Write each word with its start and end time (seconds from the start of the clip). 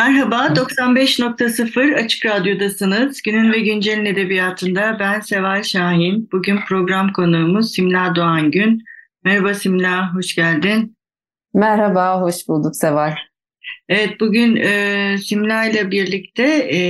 Merhaba, 0.00 0.46
95.0 0.54 1.94
Açık 1.94 2.26
Radyo'dasınız. 2.26 3.22
Günün 3.22 3.52
ve 3.52 3.60
Güncel'in 3.60 4.04
edebiyatında 4.04 4.96
ben 5.00 5.20
Seval 5.20 5.62
Şahin. 5.62 6.28
Bugün 6.32 6.58
program 6.68 7.12
konuğumuz 7.12 7.74
Simla 7.74 8.14
Doğan 8.14 8.50
Gün. 8.50 8.84
Merhaba 9.24 9.54
Simla, 9.54 10.14
hoş 10.14 10.34
geldin. 10.34 10.96
Merhaba, 11.54 12.20
hoş 12.20 12.48
bulduk 12.48 12.76
Seval. 12.76 13.14
Evet, 13.88 14.20
bugün 14.20 14.56
e, 14.56 15.16
Simla 15.24 15.64
ile 15.64 15.90
birlikte 15.90 16.44
e, 16.74 16.80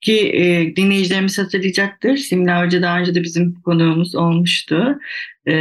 ki 0.00 0.32
e, 0.32 0.76
dinleyicilerimiz 0.76 1.38
hatırlayacaktır. 1.38 2.16
Simla 2.16 2.64
Hoca 2.64 2.82
daha 2.82 2.98
önce 2.98 3.14
de 3.14 3.22
bizim 3.22 3.54
konuğumuz 3.54 4.14
olmuştu. 4.14 4.98
E, 5.48 5.54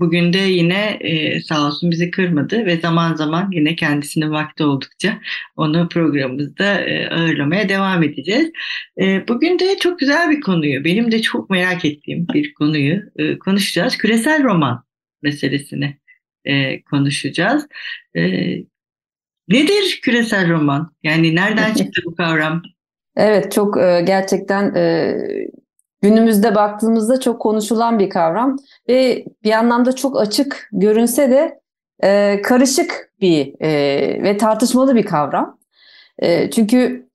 bugün 0.00 0.32
de 0.32 0.38
yine 0.38 0.98
e, 1.00 1.40
sağ 1.40 1.66
olsun 1.66 1.90
bizi 1.90 2.10
kırmadı 2.10 2.66
ve 2.66 2.80
zaman 2.80 3.14
zaman 3.14 3.50
yine 3.52 3.76
kendisinin 3.76 4.30
vakti 4.30 4.64
oldukça 4.64 5.18
onu 5.56 5.88
programımızda 5.88 6.80
e, 6.80 7.08
ağırlamaya 7.08 7.68
devam 7.68 8.02
edeceğiz. 8.02 8.50
E, 9.00 9.28
bugün 9.28 9.58
de 9.58 9.78
çok 9.78 9.98
güzel 9.98 10.30
bir 10.30 10.40
konuyu, 10.40 10.84
benim 10.84 11.12
de 11.12 11.22
çok 11.22 11.50
merak 11.50 11.84
ettiğim 11.84 12.26
bir 12.34 12.54
konuyu 12.54 13.02
e, 13.16 13.38
konuşacağız. 13.38 13.96
Küresel 13.96 14.44
roman 14.44 14.84
meselesini 15.22 15.98
e, 16.44 16.82
konuşacağız. 16.82 17.66
E, 18.16 18.22
nedir 19.48 20.00
küresel 20.02 20.50
roman? 20.50 20.94
Yani 21.02 21.34
nereden 21.34 21.74
çıktı 21.78 22.02
bu 22.04 22.14
kavram? 22.14 22.62
Evet 23.16 23.52
çok 23.52 23.78
e, 23.78 24.02
gerçekten 24.06 24.74
e, 24.74 25.14
günümüzde 26.02 26.54
baktığımızda 26.54 27.20
çok 27.20 27.40
konuşulan 27.40 27.98
bir 27.98 28.10
kavram 28.10 28.56
ve 28.88 29.24
bir 29.44 29.52
anlamda 29.52 29.92
çok 29.96 30.20
açık 30.20 30.68
görünse 30.72 31.30
de 31.30 31.60
e, 32.02 32.42
karışık 32.42 33.12
bir 33.20 33.54
ve 34.22 34.36
tartışmalı 34.36 34.94
bir 34.94 35.06
kavram. 35.06 35.58
Çünkü 36.52 37.07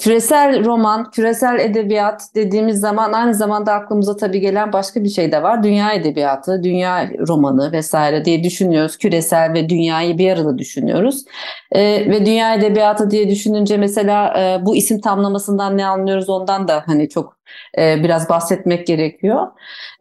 küresel 0.00 0.64
roman, 0.64 1.10
küresel 1.10 1.58
edebiyat 1.60 2.22
dediğimiz 2.34 2.80
zaman 2.80 3.12
aynı 3.12 3.34
zamanda 3.34 3.72
aklımıza 3.72 4.16
tabii 4.16 4.40
gelen 4.40 4.72
başka 4.72 5.04
bir 5.04 5.08
şey 5.08 5.32
de 5.32 5.42
var. 5.42 5.62
Dünya 5.62 5.92
edebiyatı, 5.92 6.62
dünya 6.62 7.10
romanı 7.28 7.72
vesaire 7.72 8.24
diye 8.24 8.44
düşünüyoruz. 8.44 8.98
Küresel 8.98 9.52
ve 9.52 9.68
dünyayı 9.68 10.18
bir 10.18 10.32
arada 10.32 10.58
düşünüyoruz. 10.58 11.24
Ee, 11.72 11.82
ve 12.10 12.26
dünya 12.26 12.54
edebiyatı 12.54 13.10
diye 13.10 13.30
düşününce 13.30 13.76
mesela 13.76 14.40
e, 14.40 14.66
bu 14.66 14.76
isim 14.76 15.00
tamlamasından 15.00 15.78
ne 15.78 15.86
anlıyoruz 15.86 16.28
ondan 16.28 16.68
da 16.68 16.82
hani 16.86 17.08
çok 17.08 17.36
e, 17.78 18.04
biraz 18.04 18.28
bahsetmek 18.28 18.86
gerekiyor. 18.86 19.46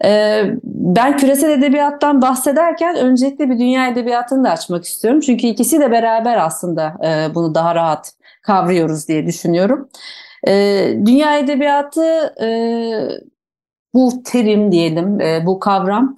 E, 0.05 0.43
ben 0.63 1.17
küresel 1.17 1.49
edebiyattan 1.49 2.21
bahsederken 2.21 2.95
öncelikle 2.95 3.49
bir 3.49 3.59
dünya 3.59 3.87
edebiyatını 3.87 4.43
da 4.43 4.51
açmak 4.51 4.85
istiyorum. 4.85 5.19
Çünkü 5.19 5.47
ikisi 5.47 5.79
de 5.79 5.91
beraber 5.91 6.37
aslında 6.37 6.93
e, 7.05 7.35
bunu 7.35 7.55
daha 7.55 7.75
rahat 7.75 8.13
kavruyoruz 8.43 9.07
diye 9.07 9.25
düşünüyorum. 9.25 9.89
E, 10.47 10.53
dünya 11.05 11.37
edebiyatı 11.37 12.33
e, 12.41 12.47
bu 13.93 14.23
terim 14.25 14.71
diyelim, 14.71 15.21
e, 15.21 15.45
bu 15.45 15.59
kavram 15.59 16.15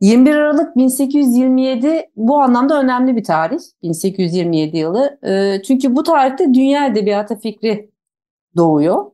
21 0.00 0.34
Aralık 0.34 0.76
1827 0.76 2.10
bu 2.16 2.38
anlamda 2.38 2.80
önemli 2.80 3.16
bir 3.16 3.24
tarih. 3.24 3.58
1827 3.82 4.76
yılı. 4.76 5.18
E, 5.22 5.62
çünkü 5.62 5.96
bu 5.96 6.02
tarihte 6.02 6.54
dünya 6.54 6.86
edebiyatı 6.86 7.38
fikri 7.38 7.90
doğuyor. 8.56 9.10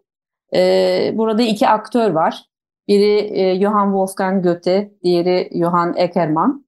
E, 0.55 1.13
burada 1.15 1.43
iki 1.43 1.69
aktör 1.69 2.11
var. 2.11 2.45
Biri 2.89 3.41
e, 3.41 3.61
Johann 3.61 3.87
Wolfgang 3.87 4.45
Goethe, 4.45 4.93
diğeri 5.03 5.51
Johann 5.59 5.95
Eckermann. 5.97 6.67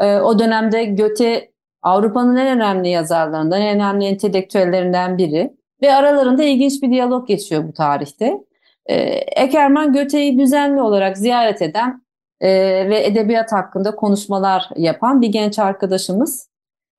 E, 0.00 0.16
o 0.16 0.38
dönemde 0.38 0.84
Goethe 0.84 1.50
Avrupa'nın 1.88 2.36
en 2.36 2.56
önemli 2.56 2.88
yazarlarından, 2.88 3.60
en 3.60 3.76
önemli 3.76 4.04
entelektüellerinden 4.04 5.18
biri. 5.18 5.52
Ve 5.82 5.94
aralarında 5.94 6.42
ilginç 6.42 6.82
bir 6.82 6.90
diyalog 6.90 7.28
geçiyor 7.28 7.68
bu 7.68 7.72
tarihte. 7.72 8.38
Ee, 8.86 8.94
Ekerman 9.36 9.92
Göte'yi 9.92 10.38
düzenli 10.38 10.82
olarak 10.82 11.18
ziyaret 11.18 11.62
eden 11.62 12.02
e, 12.40 12.48
ve 12.88 13.06
edebiyat 13.06 13.52
hakkında 13.52 13.96
konuşmalar 13.96 14.68
yapan 14.76 15.20
bir 15.20 15.28
genç 15.28 15.58
arkadaşımız. 15.58 16.48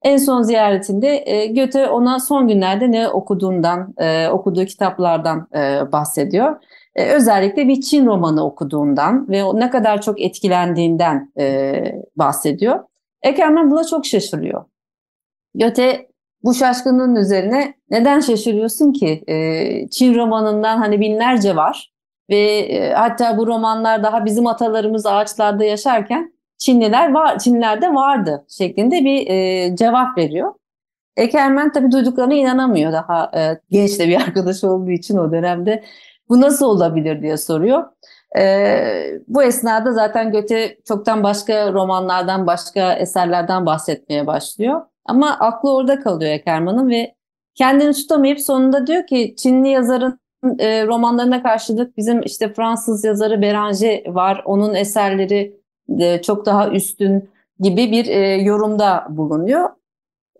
En 0.03 0.17
son 0.17 0.41
ziyaretinde 0.41 1.23
e, 1.25 1.45
Göte 1.45 1.87
ona 1.87 2.19
son 2.19 2.47
günlerde 2.47 2.91
ne 2.91 3.09
okuduğundan, 3.09 3.93
e, 3.97 4.27
okuduğu 4.27 4.65
kitaplardan 4.65 5.47
e, 5.55 5.91
bahsediyor. 5.91 6.55
E, 6.95 7.05
özellikle 7.05 7.67
bir 7.67 7.81
Çin 7.81 8.05
romanı 8.05 8.45
okuduğundan 8.45 9.29
ve 9.29 9.43
ne 9.53 9.69
kadar 9.69 10.01
çok 10.01 10.21
etkilendiğinden 10.21 11.31
e, 11.39 12.01
bahsediyor. 12.15 12.79
Ekerman 13.21 13.71
buna 13.71 13.83
çok 13.83 14.05
şaşırıyor. 14.05 14.65
Göte 15.55 16.09
bu 16.43 16.53
şaşkınlığın 16.53 17.15
üzerine 17.15 17.73
neden 17.89 18.19
şaşırıyorsun 18.19 18.93
ki? 18.93 19.23
E, 19.27 19.89
Çin 19.89 20.15
romanından 20.15 20.77
hani 20.77 20.99
binlerce 20.99 21.55
var 21.55 21.91
ve 22.29 22.59
e, 22.59 22.93
hatta 22.93 23.37
bu 23.37 23.47
romanlar 23.47 24.03
daha 24.03 24.25
bizim 24.25 24.47
atalarımız 24.47 25.05
ağaçlarda 25.05 25.63
yaşarken 25.63 26.33
Çinliler 26.57 27.11
var, 27.11 27.39
Çinlilerde 27.39 27.93
vardı 27.93 28.45
şeklinde 28.49 29.05
bir 29.05 29.27
e, 29.27 29.75
cevap 29.75 30.17
veriyor. 30.17 30.53
Ekermen 31.17 31.71
tabii 31.71 31.91
duyduklarına 31.91 32.33
inanamıyor 32.33 32.91
daha 32.91 33.31
e, 33.35 33.61
genç 33.71 33.99
de 33.99 34.07
bir 34.07 34.15
arkadaş 34.21 34.63
olduğu 34.63 34.91
için 34.91 35.17
o 35.17 35.31
dönemde. 35.31 35.83
Bu 36.29 36.41
nasıl 36.41 36.65
olabilir 36.65 37.21
diye 37.21 37.37
soruyor. 37.37 37.83
E, 38.37 39.19
bu 39.27 39.43
esnada 39.43 39.93
zaten 39.93 40.31
Göte 40.31 40.77
çoktan 40.87 41.23
başka 41.23 41.73
romanlardan, 41.73 42.47
başka 42.47 42.93
eserlerden 42.93 43.65
bahsetmeye 43.65 44.27
başlıyor. 44.27 44.81
Ama 45.05 45.29
aklı 45.39 45.75
orada 45.75 45.99
kalıyor 45.99 46.31
Ekerman'ın 46.31 46.89
ve 46.89 47.15
kendini 47.55 47.93
tutamayıp 47.93 48.41
sonunda 48.41 48.87
diyor 48.87 49.07
ki 49.07 49.35
Çinli 49.37 49.69
yazarın 49.69 50.19
e, 50.59 50.87
romanlarına 50.87 51.43
karşılık 51.43 51.97
bizim 51.97 52.21
işte 52.21 52.53
Fransız 52.53 53.03
yazarı 53.03 53.41
Beranger 53.41 54.07
var. 54.07 54.41
Onun 54.45 54.73
eserleri 54.73 55.59
e, 55.99 56.21
çok 56.21 56.45
daha 56.45 56.69
üstün 56.69 57.29
gibi 57.59 57.91
bir 57.91 58.05
e, 58.05 58.35
yorumda 58.35 59.07
bulunuyor. 59.09 59.69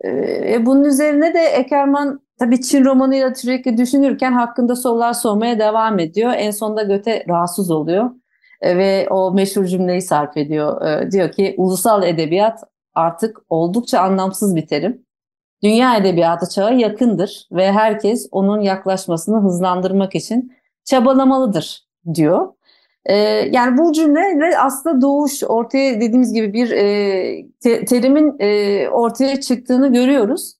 E, 0.04 0.66
bunun 0.66 0.84
üzerine 0.84 1.34
de 1.34 1.40
Ekerman 1.40 2.20
tabii 2.38 2.60
Çin 2.60 2.84
romanıyla 2.84 3.34
sürekli 3.34 3.78
düşünürken 3.78 4.32
hakkında 4.32 4.76
sorular 4.76 5.12
sormaya 5.12 5.58
devam 5.58 5.98
ediyor. 5.98 6.32
En 6.36 6.50
sonunda 6.50 6.82
Göte 6.82 7.24
rahatsız 7.28 7.70
oluyor 7.70 8.10
e, 8.60 8.76
ve 8.76 9.06
o 9.10 9.32
meşhur 9.32 9.64
cümleyi 9.64 10.02
sarf 10.02 10.36
ediyor. 10.36 10.86
E, 10.86 11.10
diyor 11.10 11.32
ki 11.32 11.54
ulusal 11.58 12.02
edebiyat 12.02 12.64
artık 12.94 13.38
oldukça 13.48 14.00
anlamsız 14.00 14.56
bir 14.56 14.66
terim. 14.66 15.06
Dünya 15.62 15.96
edebiyatı 15.96 16.48
çağı 16.48 16.74
yakındır 16.76 17.48
ve 17.52 17.72
herkes 17.72 18.28
onun 18.30 18.60
yaklaşmasını 18.60 19.42
hızlandırmak 19.42 20.14
için 20.14 20.52
çabalamalıdır 20.84 21.86
diyor. 22.14 22.52
Ee, 23.04 23.14
yani 23.52 23.78
bu 23.78 23.92
cümle 23.92 24.58
aslında 24.58 25.00
doğuş 25.00 25.44
ortaya 25.44 25.96
dediğimiz 25.96 26.32
gibi 26.32 26.52
bir 26.52 26.70
e, 26.70 27.50
te, 27.60 27.84
terimin 27.84 28.36
e, 28.38 28.88
ortaya 28.88 29.40
çıktığını 29.40 29.92
görüyoruz. 29.92 30.54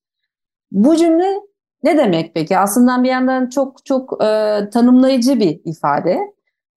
Bu 0.73 0.97
cümle 0.97 1.41
ne 1.83 1.99
demek 1.99 2.35
peki? 2.35 2.59
Aslında 2.59 3.03
bir 3.03 3.09
yandan 3.09 3.49
çok 3.49 3.85
çok 3.85 4.25
e, 4.25 4.61
tanımlayıcı 4.73 5.41
bir 5.41 5.61
ifade. 5.65 6.19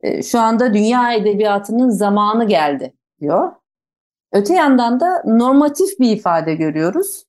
E, 0.01 0.23
şu 0.23 0.39
anda 0.39 0.73
dünya 0.73 1.13
edebiyatının 1.13 1.89
zamanı 1.89 2.47
geldi 2.47 2.93
diyor. 3.21 3.51
Öte 4.33 4.53
yandan 4.53 4.99
da 4.99 5.23
normatif 5.25 5.99
bir 5.99 6.11
ifade 6.11 6.55
görüyoruz. 6.55 7.23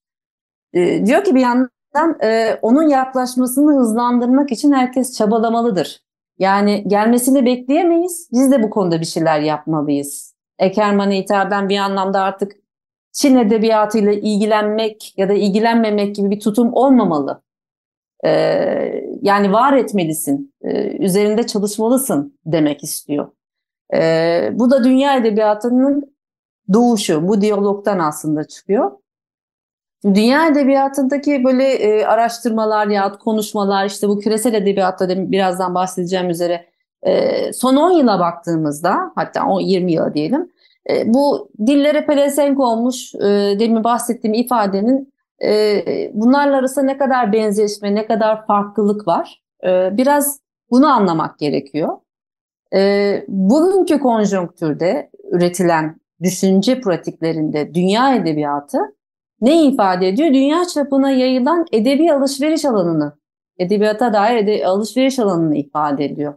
E, 0.73 1.07
diyor 1.07 1.25
ki 1.25 1.35
bir 1.35 1.41
yandan 1.41 2.19
e, 2.23 2.59
onun 2.63 2.89
yaklaşmasını 2.89 3.81
hızlandırmak 3.81 4.53
için 4.53 4.73
herkes 4.73 5.19
çabalamalıdır. 5.19 6.05
Yani 6.39 6.85
gelmesini 6.87 7.47
bekleyemeyiz. 7.47 8.29
Biz 8.33 8.53
de 8.53 8.63
bu 8.63 8.71
konuda 8.71 9.01
bir 9.01 9.07
şeyler 9.07 9.41
yapmalıyız. 9.41 10.35
Ekerman'a 10.59 11.13
hitaben 11.13 11.69
bir 11.69 11.79
anlamda 11.79 12.21
artık 12.21 12.53
Çin 13.15 13.37
edebiyatıyla 13.37 14.13
ilgilenmek 14.13 15.15
ya 15.19 15.29
da 15.29 15.33
ilgilenmemek 15.33 16.17
gibi 16.17 16.31
bir 16.31 16.41
tutum 16.41 16.71
olmamalı. 16.73 17.43
Ee, 18.25 19.05
yani 19.23 19.53
var 19.53 19.73
etmelisin, 19.73 20.55
ee, 20.63 20.97
üzerinde 20.97 21.47
çalışmalısın 21.47 22.39
demek 22.47 22.85
istiyor. 22.85 23.29
E, 23.95 24.51
bu 24.53 24.71
da 24.71 24.85
dünya 24.85 25.17
edebiyatının 25.17 26.14
doğuşu, 26.73 27.29
bu 27.29 27.41
diyalogtan 27.41 27.99
aslında 27.99 28.45
çıkıyor. 28.45 28.91
Dünya 30.05 30.47
edebiyatındaki 30.47 31.45
böyle 31.45 31.65
e, 31.65 32.05
araştırmalar 32.05 32.87
ya 32.87 33.13
konuşmalar 33.13 33.87
işte 33.87 34.09
bu 34.09 34.19
küresel 34.19 34.55
edebiyatta 34.55 35.09
da 35.09 35.33
birazdan 35.33 35.75
bahsedeceğim 35.75 36.31
üzere 36.31 36.67
e, 37.03 37.53
son 37.53 37.77
10 37.77 37.91
yıla 37.91 38.19
baktığımızda 38.21 39.13
hatta 39.15 39.47
10 39.47 39.61
20 39.61 39.93
yıla 39.93 40.15
diyelim 40.15 40.53
e, 40.91 41.15
bu 41.15 41.51
dillere 41.67 42.07
pelesenk 42.07 42.61
olmuş 42.61 43.15
e, 43.15 43.21
demin 43.59 43.85
bahsettiğim 43.85 44.35
ifadenin 44.35 45.13
e, 45.43 45.85
bunlarla 46.15 46.57
arasında 46.57 46.85
ne 46.85 46.99
kadar 46.99 47.33
benzeşme, 47.33 47.95
ne 47.95 48.07
kadar 48.07 48.47
farklılık 48.47 49.09
var 49.09 49.43
e, 49.65 49.97
biraz 49.97 50.41
bunu 50.71 50.87
anlamak 50.87 51.39
gerekiyor. 51.39 51.99
E, 52.75 53.25
bugünkü 53.29 54.01
konjonktürde 54.01 55.11
üretilen 55.33 56.01
düşünce 56.23 56.81
pratiklerinde 56.81 57.75
dünya 57.75 58.15
edebiyatı 58.15 58.79
ne 59.41 59.67
ifade 59.67 60.09
ediyor? 60.09 60.29
Dünya 60.29 60.65
çapına 60.65 61.11
yayılan 61.11 61.67
edebi 61.73 62.13
alışveriş 62.13 62.65
alanını, 62.65 63.19
edebiyata 63.59 64.13
dair 64.13 64.37
ede 64.37 64.67
alışveriş 64.67 65.19
alanını 65.19 65.57
ifade 65.57 66.05
ediyor. 66.05 66.35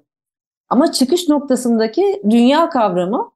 Ama 0.70 0.92
çıkış 0.92 1.30
noktasındaki 1.30 2.22
dünya 2.30 2.70
kavramı 2.70 3.32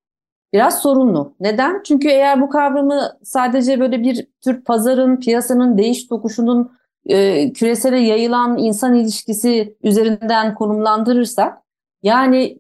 biraz 0.54 0.82
sorunlu. 0.82 1.36
Neden? 1.40 1.82
Çünkü 1.84 2.08
eğer 2.08 2.42
bu 2.42 2.50
kavramı 2.50 3.18
sadece 3.24 3.80
böyle 3.80 4.04
bir 4.04 4.28
tür 4.44 4.64
pazarın, 4.64 5.18
piyasanın 5.20 5.78
değiş 5.78 6.08
tokuşunun 6.08 6.72
e, 7.06 7.54
küresele 7.54 8.00
yayılan 8.00 8.58
insan 8.58 8.96
ilişkisi 8.96 9.78
üzerinden 9.84 10.56
konumlandırırsak, 10.56 11.58
yani 12.04 12.58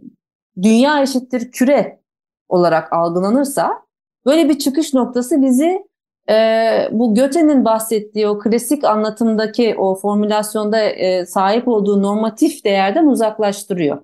dünya 0.62 1.02
eşittir 1.02 1.52
küre 1.52 2.01
olarak 2.52 2.94
algılanırsa, 2.94 3.82
böyle 4.26 4.50
bir 4.50 4.60
çıkış 4.60 4.94
noktası 4.94 5.42
bizi 5.42 5.86
e, 6.30 6.88
bu 6.92 7.16
Göte'nin 7.16 7.66
bahsettiği 7.66 8.28
o 8.28 8.40
klasik 8.40 8.84
anlatımdaki 8.84 9.76
o 9.78 9.96
formülasyonda 9.96 10.80
e, 10.84 11.26
sahip 11.26 11.68
olduğu 11.68 12.04
normatif 12.04 12.66
değerden 12.66 13.08
uzaklaştırıyor. 13.08 14.02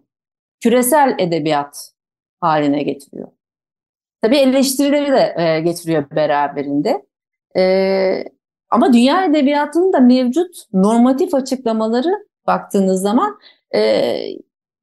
Küresel 0.59 1.15
edebiyat 1.19 1.91
haline 2.39 2.83
getiriyor. 2.83 3.27
Tabii 4.21 4.37
eleştirileri 4.37 5.11
de 5.11 5.35
e, 5.37 5.59
getiriyor 5.59 6.05
beraberinde. 6.11 7.05
E, 7.57 8.23
ama 8.69 8.93
dünya 8.93 9.25
edebiyatının 9.25 9.93
da 9.93 9.99
mevcut 9.99 10.55
normatif 10.73 11.33
açıklamaları 11.33 12.27
baktığınız 12.47 13.01
zaman 13.01 13.37
e, 13.75 13.81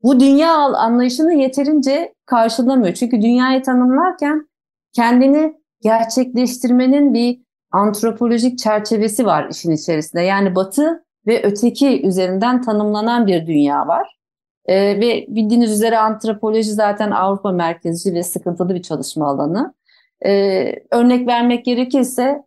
bu 0.05 0.21
dünya 0.21 0.53
anlayışını 0.55 1.35
yeterince 1.35 2.15
karşılamıyor. 2.27 2.95
Çünkü 2.95 3.23
dünyayı 3.23 3.63
tanımlarken 3.63 4.49
kendini 4.93 5.55
gerçekleştirmenin 5.81 7.15
bir 7.15 7.41
antropolojik 7.73 8.59
çerçevesi 8.59 9.27
var 9.27 9.49
işin 9.51 9.71
içerisinde. 9.71 10.23
Yani 10.23 10.55
batı 10.55 11.05
ve 11.27 11.43
öteki 11.43 12.07
üzerinden 12.07 12.63
tanımlanan 12.63 13.27
bir 13.27 13.47
dünya 13.47 13.87
var. 13.87 14.19
Ee, 14.67 15.01
ve 15.01 15.27
bildiğiniz 15.29 15.73
üzere 15.73 15.99
antropoloji 15.99 16.73
zaten 16.73 17.11
Avrupa 17.11 17.53
merkezci 17.53 18.15
ve 18.15 18.23
sıkıntılı 18.23 18.75
bir 18.75 18.83
çalışma 18.83 19.29
alanı. 19.29 19.75
Ee, 20.27 20.75
örnek 20.91 21.29
vermek 21.29 21.65
gerekirse 21.65 22.43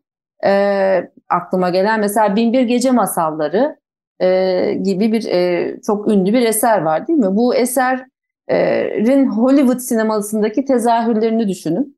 e, 0.45 1.11
aklıma 1.29 1.69
gelen 1.69 1.99
mesela 1.99 2.35
Binbir 2.35 2.61
Gece 2.61 2.91
Masalları 2.91 3.77
e, 4.21 4.73
gibi 4.83 5.11
bir 5.11 5.25
e, 5.25 5.75
çok 5.85 6.07
ünlü 6.07 6.33
bir 6.33 6.41
eser 6.41 6.81
var 6.81 7.07
değil 7.07 7.19
mi? 7.19 7.35
Bu 7.35 7.55
eserin 7.55 9.29
Hollywood 9.29 9.79
sinemasındaki 9.79 10.65
tezahürlerini 10.65 11.47
düşünün 11.47 11.97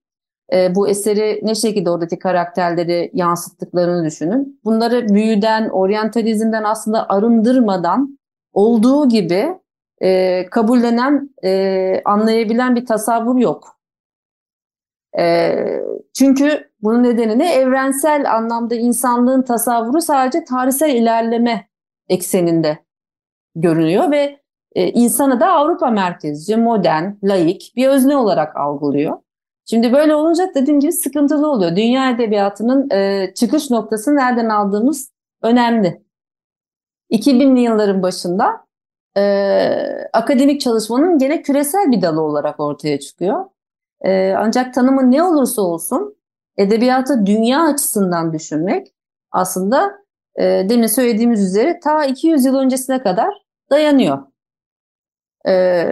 e, 0.53 0.75
bu 0.75 0.87
eseri 0.89 1.39
ne 1.43 1.55
şekilde 1.55 1.89
oradaki 1.89 2.19
karakterleri 2.19 3.11
yansıttıklarını 3.13 4.05
düşünün. 4.05 4.59
Bunları 4.65 5.09
büyüden, 5.09 5.69
oryantalizmden 5.69 6.63
aslında 6.63 7.09
arındırmadan 7.09 8.19
olduğu 8.53 9.09
gibi 9.09 9.59
e, 10.01 10.45
kabullenen, 10.45 11.29
e, 11.43 12.01
anlayabilen 12.05 12.75
bir 12.75 12.85
tasavvur 12.85 13.37
yok. 13.37 13.79
E, 15.19 15.55
çünkü 16.17 16.69
bunun 16.81 17.03
nedeni 17.03 17.39
ne? 17.39 17.53
Evrensel 17.53 18.35
anlamda 18.35 18.75
insanlığın 18.75 19.41
tasavvuru 19.41 20.01
sadece 20.01 20.43
tarihsel 20.43 20.89
ilerleme 20.89 21.68
ekseninde 22.09 22.79
görünüyor 23.55 24.11
ve 24.11 24.39
e, 24.75 24.87
insanı 24.89 25.39
da 25.39 25.47
Avrupa 25.47 25.89
merkezci, 25.89 26.57
modern, 26.57 27.11
laik 27.23 27.73
bir 27.75 27.87
özne 27.87 28.17
olarak 28.17 28.57
algılıyor. 28.57 29.17
Şimdi 29.65 29.93
böyle 29.93 30.15
olunca 30.15 30.51
dediğim 30.55 30.79
gibi 30.79 30.91
sıkıntılı 30.91 31.51
oluyor. 31.51 31.75
Dünya 31.75 32.09
edebiyatının 32.09 32.89
e, 32.89 33.31
çıkış 33.33 33.69
noktası 33.69 34.15
nereden 34.15 34.49
aldığımız 34.49 35.11
önemli. 35.41 36.03
2000'li 37.11 37.59
yılların 37.59 38.03
başında 38.03 38.65
e, 39.17 39.21
akademik 40.13 40.61
çalışmanın 40.61 41.17
gene 41.17 41.41
küresel 41.41 41.91
bir 41.91 42.01
dalı 42.01 42.21
olarak 42.21 42.59
ortaya 42.59 42.99
çıkıyor. 42.99 43.45
E, 44.01 44.33
ancak 44.37 44.73
tanımı 44.73 45.11
ne 45.11 45.23
olursa 45.23 45.61
olsun 45.61 46.15
edebiyatı 46.57 47.25
dünya 47.25 47.63
açısından 47.63 48.33
düşünmek 48.33 48.93
aslında 49.31 49.91
e, 50.35 50.43
demin 50.69 50.87
söylediğimiz 50.87 51.43
üzere 51.43 51.79
ta 51.79 52.05
200 52.05 52.45
yıl 52.45 52.55
öncesine 52.55 53.03
kadar 53.03 53.33
dayanıyor. 53.71 54.19
E, 55.47 55.85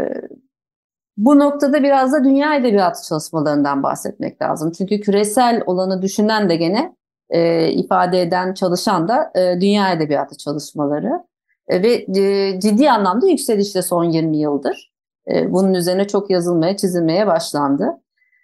bu 1.18 1.40
noktada 1.40 1.84
biraz 1.84 2.14
da 2.14 2.24
dünya 2.24 2.56
edebiyatı 2.56 3.04
çalışmalarından 3.04 3.84
bahsetmek 3.84 4.42
lazım. 4.42 4.72
Çünkü 4.72 5.00
küresel 5.00 5.64
olanı 5.66 6.02
düşünen 6.02 6.50
de 6.50 6.56
gene 6.56 6.96
e, 7.30 7.72
ifade 7.72 8.22
eden, 8.22 8.54
çalışan 8.54 9.08
da 9.08 9.32
e, 9.36 9.62
dünya 9.62 9.92
edebiyatı 9.92 10.38
çalışmaları. 10.38 11.24
E, 11.68 11.84
ve 11.84 12.06
e, 12.22 12.60
ciddi 12.60 12.92
anlamda 12.92 13.28
yükselişte 13.28 13.82
son 13.82 14.04
20 14.04 14.38
yıldır. 14.38 14.92
E, 15.32 15.54
bunun 15.54 15.74
üzerine 15.74 16.08
çok 16.08 16.30
yazılmaya, 16.30 16.78
çizilmeye 16.78 17.28
başlandı. 17.28 18.02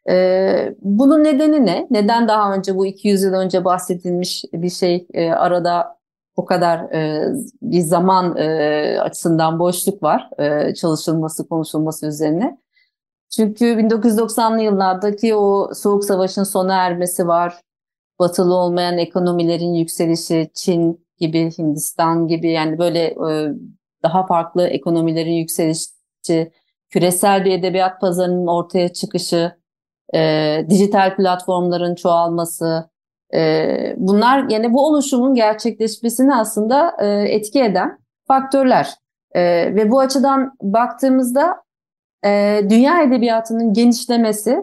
E, 0.10 0.76
bunun 0.82 1.24
nedeni 1.24 1.66
ne? 1.66 1.88
Neden 1.92 2.28
daha 2.28 2.54
önce 2.54 2.76
bu 2.76 2.86
200 2.86 3.24
yıl 3.24 3.34
önce 3.34 3.66
bahsedilmiş 3.66 4.46
bir 4.54 4.70
şey 4.70 5.08
e, 5.14 5.32
arada 5.32 5.98
bu 6.38 6.46
kadar 6.46 6.80
e, 6.80 7.32
bir 7.62 7.82
zaman 7.82 8.38
e, 8.38 9.00
açısından 9.02 9.60
boşluk 9.60 10.04
var 10.04 10.30
e, 10.40 10.74
çalışılması, 10.74 11.48
konuşulması 11.48 12.08
üzerine. 12.08 12.58
Çünkü 13.36 13.66
1990'lı 13.66 14.62
yıllardaki 14.62 15.36
o 15.36 15.74
Soğuk 15.74 16.06
Savaş'ın 16.06 16.44
sona 16.44 16.76
ermesi 16.76 17.28
var. 17.28 17.62
Batılı 18.20 18.56
olmayan 18.56 18.98
ekonomilerin 18.98 19.74
yükselişi, 19.74 20.50
Çin 20.54 21.06
gibi, 21.20 21.52
Hindistan 21.58 22.28
gibi 22.28 22.52
yani 22.52 22.78
böyle 22.78 23.00
e, 23.06 23.54
daha 24.04 24.26
farklı 24.26 24.68
ekonomilerin 24.68 25.32
yükselişi, 25.32 26.52
küresel 26.90 27.46
bir 27.46 27.52
edebiyat 27.52 28.02
pazarının 28.02 28.48
ortaya 28.48 28.94
çıkışı, 28.94 29.63
e, 30.16 30.66
dijital 30.70 31.16
platformların 31.16 31.96
çoğalması, 31.96 32.90
e, 33.34 33.94
bunlar 33.98 34.50
yani 34.50 34.74
bu 34.74 34.88
oluşumun 34.88 35.36
gerçekleşmesini 35.36 36.36
aslında 36.36 36.96
e, 37.00 37.08
etki 37.08 37.64
eden 37.64 38.00
faktörler. 38.28 38.90
E, 39.32 39.42
ve 39.76 39.92
bu 39.92 40.00
açıdan 40.00 40.58
baktığımızda 40.62 41.64
e, 42.26 42.62
dünya 42.70 43.02
edebiyatının 43.02 43.74
genişlemesi, 43.74 44.58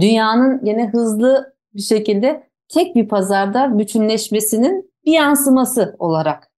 dünyanın 0.00 0.60
yine 0.64 0.88
hızlı 0.88 1.54
bir 1.74 1.82
şekilde 1.82 2.48
tek 2.68 2.96
bir 2.96 3.08
pazarda 3.08 3.78
bütünleşmesinin 3.78 4.92
bir 5.04 5.12
yansıması 5.12 5.96
olarak 5.98 6.50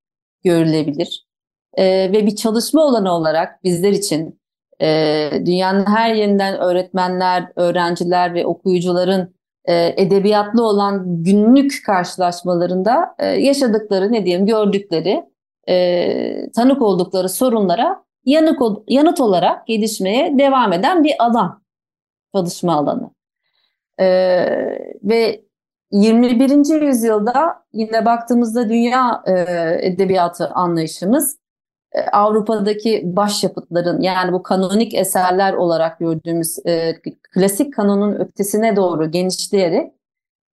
görülebilir. 0.44 1.28
E, 1.74 1.84
ve 2.12 2.26
bir 2.26 2.36
çalışma 2.36 2.84
olanı 2.84 3.12
olarak 3.12 3.64
bizler 3.64 3.92
için 3.92 4.37
e, 4.82 5.30
dünyanın 5.46 5.86
her 5.86 6.14
yerinden 6.14 6.58
öğretmenler, 6.58 7.52
öğrenciler 7.56 8.34
ve 8.34 8.46
okuyucuların 8.46 9.34
e, 9.64 9.94
edebiyatlı 9.96 10.66
olan 10.66 11.22
günlük 11.24 11.72
karşılaşmalarında 11.86 13.14
e, 13.18 13.26
yaşadıkları, 13.26 14.12
ne 14.12 14.24
diyeyim, 14.24 14.46
gördükleri, 14.46 15.24
e, 15.68 16.50
tanık 16.52 16.82
oldukları 16.82 17.28
sorunlara 17.28 18.04
yanık, 18.24 18.60
yanıt 18.88 19.20
olarak 19.20 19.66
gelişmeye 19.66 20.38
devam 20.38 20.72
eden 20.72 21.04
bir 21.04 21.14
alan, 21.18 21.62
çalışma 22.34 22.74
alanı. 22.74 23.10
Ee, 24.00 24.96
ve 25.02 25.44
21. 25.90 26.86
yüzyılda 26.86 27.64
yine 27.72 28.04
baktığımızda 28.04 28.68
dünya 28.68 29.22
e, 29.26 29.32
edebiyatı 29.82 30.48
anlayışımız 30.48 31.34
e, 31.34 31.47
Avrupa'daki 32.12 33.02
başyapıtların 33.04 34.00
yani 34.00 34.32
bu 34.32 34.42
kanonik 34.42 34.94
eserler 34.94 35.52
olarak 35.52 35.98
gördüğümüz 35.98 36.58
e, 36.66 36.94
klasik 37.34 37.74
kanonun 37.74 38.14
ötesine 38.14 38.76
doğru 38.76 39.10
genişleyerek 39.10 39.92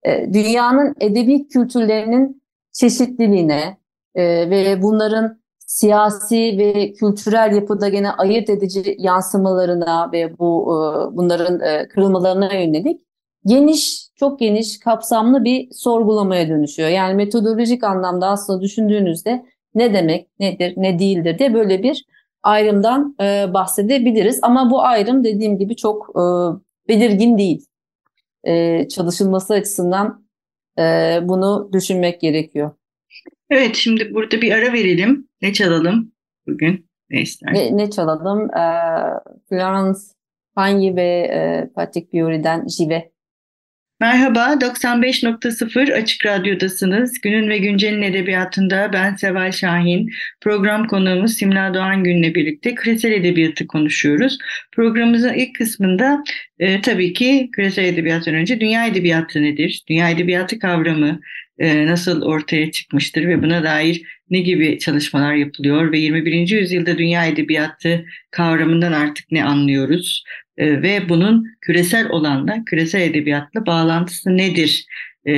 e, 0.02 0.32
dünyanın 0.32 0.94
edebi 1.00 1.48
kültürlerinin 1.48 2.42
çeşitliliğine 2.72 3.78
e, 4.14 4.50
ve 4.50 4.82
bunların 4.82 5.38
siyasi 5.58 6.58
ve 6.58 6.92
kültürel 6.92 7.52
yapıda 7.54 7.88
gene 7.88 8.10
ayırt 8.10 8.50
edici 8.50 8.96
yansımalarına 8.98 10.12
ve 10.12 10.38
bu 10.38 10.62
e, 10.62 11.16
bunların 11.16 11.60
e, 11.60 11.88
kırılmalarına 11.88 12.54
yönelik 12.54 13.00
geniş, 13.46 14.08
çok 14.16 14.38
geniş, 14.38 14.78
kapsamlı 14.78 15.44
bir 15.44 15.68
sorgulamaya 15.72 16.48
dönüşüyor. 16.48 16.88
Yani 16.88 17.14
metodolojik 17.14 17.84
anlamda 17.84 18.26
aslında 18.28 18.60
düşündüğünüzde 18.60 19.44
ne 19.74 19.94
demek, 19.94 20.28
nedir, 20.40 20.74
ne 20.76 20.98
değildir 20.98 21.38
diye 21.38 21.54
böyle 21.54 21.82
bir 21.82 22.04
ayrımdan 22.42 23.16
e, 23.20 23.54
bahsedebiliriz. 23.54 24.38
Ama 24.42 24.70
bu 24.70 24.82
ayrım 24.82 25.24
dediğim 25.24 25.58
gibi 25.58 25.76
çok 25.76 26.10
e, 26.10 26.22
belirgin 26.88 27.38
değil. 27.38 27.66
E, 28.44 28.88
çalışılması 28.88 29.54
açısından 29.54 30.26
e, 30.78 30.82
bunu 31.22 31.70
düşünmek 31.72 32.20
gerekiyor. 32.20 32.70
Evet, 33.50 33.76
şimdi 33.76 34.14
burada 34.14 34.42
bir 34.42 34.52
ara 34.52 34.72
verelim. 34.72 35.28
Ne 35.42 35.52
çalalım 35.52 36.12
bugün? 36.46 36.86
Ne 37.10 37.20
istersin? 37.20 37.76
Ne, 37.76 37.76
ne 37.76 37.90
çalalım? 37.90 38.54
E, 38.54 38.64
Florence 39.48 39.98
Pagny 40.54 40.96
ve 40.96 41.30
e, 41.32 41.70
Patrick 41.74 42.10
Fiori'den 42.10 42.66
Jive. 42.68 43.13
Merhaba, 44.00 44.60
95.0 44.60 45.92
Açık 45.94 46.26
Radyo'dasınız. 46.26 47.20
Günün 47.20 47.48
ve 47.48 47.58
Güncel'in 47.58 48.02
edebiyatında 48.02 48.90
ben 48.92 49.14
Seval 49.14 49.52
Şahin. 49.52 50.10
Program 50.40 50.86
konuğumuz 50.86 51.34
Simla 51.34 51.74
Doğan 51.74 52.04
Gün'le 52.04 52.34
birlikte 52.34 52.74
küresel 52.74 53.12
edebiyatı 53.12 53.66
konuşuyoruz. 53.66 54.38
Programımızın 54.72 55.34
ilk 55.34 55.54
kısmında 55.54 56.22
e, 56.58 56.80
tabii 56.80 57.12
ki 57.12 57.48
küresel 57.52 57.84
edebiyattan 57.84 58.34
önce 58.34 58.60
dünya 58.60 58.86
edebiyatı 58.86 59.42
nedir? 59.42 59.82
Dünya 59.88 60.10
edebiyatı 60.10 60.58
kavramı 60.58 61.20
e, 61.58 61.86
nasıl 61.86 62.22
ortaya 62.22 62.70
çıkmıştır 62.70 63.28
ve 63.28 63.42
buna 63.42 63.64
dair 63.64 64.02
ne 64.30 64.40
gibi 64.40 64.78
çalışmalar 64.78 65.34
yapılıyor 65.34 65.92
ve 65.92 65.98
21. 65.98 66.48
yüzyılda 66.50 66.98
dünya 66.98 67.26
edebiyatı 67.26 68.04
kavramından 68.30 68.92
artık 68.92 69.32
ne 69.32 69.44
anlıyoruz? 69.44 70.24
E, 70.56 70.82
ve 70.82 71.08
bunun 71.08 71.46
küresel 71.60 72.08
olanla, 72.08 72.64
küresel 72.66 73.00
edebiyatla 73.00 73.66
bağlantısı 73.66 74.36
nedir 74.36 74.86
e, 75.24 75.32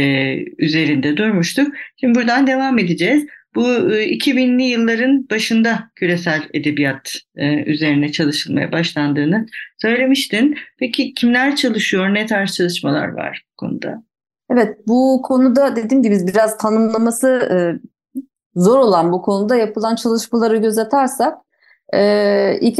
üzerinde 0.59 1.17
durmuştuk. 1.17 1.69
Şimdi 2.01 2.19
buradan 2.19 2.47
devam 2.47 2.79
edeceğiz. 2.79 3.27
Bu 3.55 3.69
e, 3.69 4.17
2000'li 4.17 4.63
yılların 4.63 5.27
başında 5.31 5.91
küresel 5.95 6.43
edebiyat 6.55 7.15
e, 7.37 7.65
üzerine 7.65 8.13
çalışılmaya 8.13 8.73
başlandığını 8.73 9.47
söylemiştin. 9.83 10.57
Peki 10.79 11.15
kimler 11.15 11.57
çalışıyor, 11.57 12.15
ne 12.15 12.27
tarz 12.27 12.55
çalışmalar 12.55 13.09
var 13.09 13.45
bu 13.53 13.57
konuda? 13.57 14.03
Evet, 14.51 14.79
bu 14.87 15.23
konuda 15.25 15.77
dediğim 15.77 16.03
gibi 16.03 16.19
biraz 16.27 16.59
tanımlaması 16.59 17.29
e, 17.29 17.57
zor 18.57 18.79
olan 18.79 19.13
bu 19.13 19.23
konuda 19.23 19.57
yapılan 19.57 19.95
çalışmaları 19.95 20.57
göz 20.57 20.79
atarsak 20.79 21.39
e, 21.95 22.59
ilk 22.61 22.79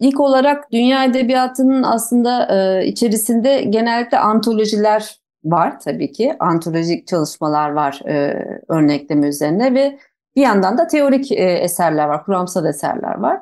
İlk 0.00 0.20
olarak 0.20 0.72
dünya 0.72 1.04
edebiyatının 1.04 1.82
aslında 1.82 2.48
e, 2.56 2.86
içerisinde 2.86 3.62
genellikle 3.62 4.18
antolojiler 4.18 5.20
var 5.44 5.80
tabii 5.80 6.12
ki. 6.12 6.36
Antolojik 6.38 7.06
çalışmalar 7.06 7.70
var 7.70 8.00
e, 8.06 8.44
örnekleme 8.68 9.28
üzerine 9.28 9.74
ve 9.74 9.98
bir 10.36 10.42
yandan 10.42 10.78
da 10.78 10.86
teorik 10.86 11.32
e, 11.32 11.34
eserler 11.34 12.08
var, 12.08 12.24
kuramsal 12.24 12.64
eserler 12.66 13.18
var. 13.18 13.40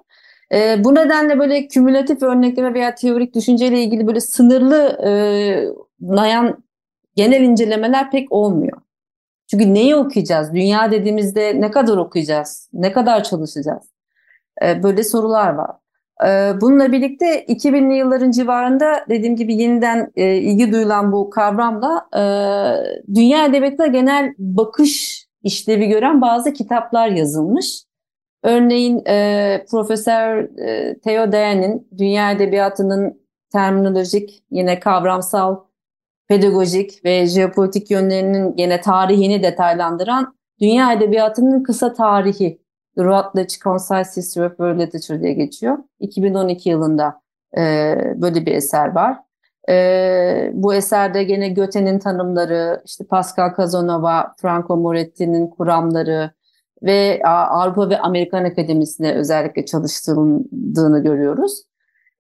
Bu 0.79 0.95
nedenle 0.95 1.39
böyle 1.39 1.69
kümülatif 1.69 2.23
örnekleme 2.23 2.75
veya 2.75 2.95
teorik 2.95 3.35
düşünceyle 3.35 3.83
ilgili 3.83 4.07
böyle 4.07 4.21
sınırlı 4.21 4.99
nayan 6.01 6.65
genel 7.17 7.41
incelemeler 7.41 8.11
pek 8.11 8.33
olmuyor. 8.33 8.79
Çünkü 9.51 9.75
neyi 9.75 9.97
okuyacağız? 9.97 10.53
Dünya 10.53 10.91
dediğimizde 10.91 11.61
ne 11.61 11.71
kadar 11.71 11.97
okuyacağız? 11.97 12.69
Ne 12.73 12.93
kadar 12.93 13.25
çalışacağız? 13.25 13.83
Böyle 14.63 15.05
sorular 15.05 15.55
var. 15.55 15.71
Ee, 16.27 16.53
bununla 16.61 16.93
birlikte 16.93 17.45
2000'li 17.45 17.95
yılların 17.95 18.31
civarında 18.31 19.05
dediğim 19.09 19.37
gibi 19.37 19.55
yeniden 19.55 20.13
e, 20.17 20.37
ilgi 20.37 20.73
duyulan 20.73 21.13
bu 21.13 21.31
kavramla 21.31 22.09
e, 22.15 22.23
dünya 23.15 23.47
edebiyatına 23.47 23.87
genel 23.87 24.35
bakış 24.39 25.25
işlevi 25.43 25.89
gören 25.89 26.21
bazı 26.21 26.53
kitaplar 26.53 27.09
yazılmış. 27.09 27.85
Örneğin 28.43 29.03
e, 29.07 29.65
Profesör 29.71 30.49
Theo 31.05 31.33
Dayan'ın 31.33 31.89
dünya 31.99 32.31
edebiyatının 32.31 33.21
terminolojik 33.53 34.45
yine 34.51 34.81
kavramsal, 34.81 35.57
pedagojik 36.29 37.05
ve 37.05 37.27
jeopolitik 37.27 37.91
yönlerinin 37.91 38.55
yine 38.57 38.81
tarihini 38.81 39.43
detaylandıran 39.43 40.39
Dünya 40.61 40.93
Edebiyatı'nın 40.93 41.63
kısa 41.63 41.93
tarihi 41.93 42.63
The 42.99 43.05
Routledge 43.05 43.59
Concise 43.65 44.21
History 44.21 44.47
of 44.47 44.51
World 44.51 44.81
Literature 44.81 45.23
diye 45.23 45.33
geçiyor. 45.33 45.79
2012 46.01 46.69
yılında 46.69 47.21
e, 47.59 47.63
böyle 48.17 48.47
bir 48.47 48.55
eser 48.55 48.95
var. 48.95 49.17
E, 49.69 50.51
bu 50.55 50.75
eserde 50.75 51.23
gene 51.23 51.55
Goethe'nin 51.55 51.99
tanımları, 51.99 52.83
işte 52.85 53.05
Pascal 53.07 53.57
Casanova, 53.57 54.35
Franco 54.41 54.77
Moretti'nin 54.77 55.47
kuramları 55.47 56.31
ve 56.83 57.21
Avrupa 57.25 57.91
ve 57.91 57.99
Amerikan 57.99 58.45
Akademisi'ne 58.45 59.13
özellikle 59.13 59.67
çalıştırıldığını 59.67 61.03
görüyoruz. 61.03 61.63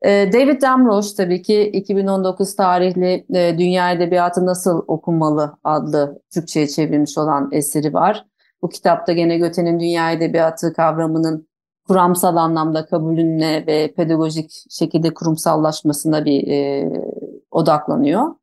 E, 0.02 0.32
David 0.32 0.62
Damrosch 0.62 1.16
tabii 1.16 1.42
ki 1.42 1.62
2019 1.62 2.56
tarihli 2.56 3.26
e, 3.34 3.58
Dünya 3.58 3.92
Edebiyatı 3.92 4.46
Nasıl 4.46 4.82
Okunmalı 4.86 5.56
adlı 5.64 6.22
Türkçe'ye 6.34 6.68
çevrilmiş 6.68 7.18
olan 7.18 7.48
eseri 7.52 7.94
var. 7.94 8.24
Bu 8.62 8.68
kitapta 8.68 9.12
gene 9.12 9.38
Göte'nin 9.38 9.80
dünya 9.80 10.12
edebiyatı 10.12 10.72
kavramının 10.72 11.48
kuramsal 11.88 12.36
anlamda 12.36 12.86
kabulüne 12.86 13.66
ve 13.66 13.94
pedagojik 13.94 14.50
şekilde 14.70 15.14
kurumsallaşmasına 15.14 16.24
bir 16.24 16.48
e, 16.48 16.90
odaklanıyor. 17.50 18.34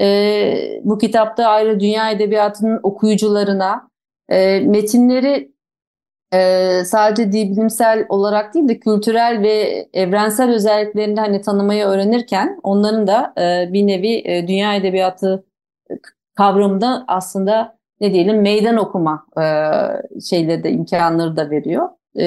E, 0.00 0.80
bu 0.84 0.98
kitapta 0.98 1.46
ayrı 1.46 1.80
dünya 1.80 2.10
edebiyatının 2.10 2.80
okuyucularına 2.82 3.90
e, 4.28 4.60
metinleri 4.60 5.52
e, 6.32 6.82
sadece 6.84 7.32
bilimsel 7.32 8.06
olarak 8.08 8.54
değil 8.54 8.68
de 8.68 8.80
kültürel 8.80 9.42
ve 9.42 9.88
evrensel 9.92 10.50
özelliklerini 10.50 11.20
hani 11.20 11.40
tanımayı 11.40 11.84
öğrenirken 11.84 12.60
onların 12.62 13.06
da 13.06 13.34
e, 13.38 13.72
bir 13.72 13.86
nevi 13.86 14.22
e, 14.24 14.48
dünya 14.48 14.74
edebiyatı 14.74 15.44
kavramında 16.34 17.04
aslında 17.08 17.79
ne 18.00 18.12
diyelim 18.12 18.40
meydan 18.42 18.76
okuma 18.76 19.26
e, 19.36 19.44
şeyleri 20.20 20.64
de 20.64 20.70
imkanları 20.70 21.36
da 21.36 21.50
veriyor. 21.50 21.88
E, 22.16 22.26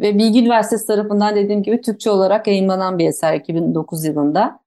ve 0.00 0.18
Bilgi 0.18 0.40
Üniversitesi 0.40 0.86
tarafından 0.86 1.36
dediğim 1.36 1.62
gibi 1.62 1.80
Türkçe 1.80 2.10
olarak 2.10 2.46
yayınlanan 2.46 2.98
bir 2.98 3.08
eser 3.08 3.34
2009 3.34 4.04
yılında. 4.04 4.60